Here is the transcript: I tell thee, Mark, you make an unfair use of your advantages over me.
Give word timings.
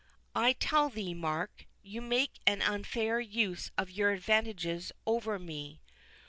I 0.33 0.53
tell 0.53 0.89
thee, 0.89 1.13
Mark, 1.13 1.67
you 1.83 2.01
make 2.01 2.39
an 2.47 2.63
unfair 2.63 3.19
use 3.19 3.69
of 3.77 3.91
your 3.91 4.09
advantages 4.13 4.91
over 5.05 5.37
me. 5.37 5.79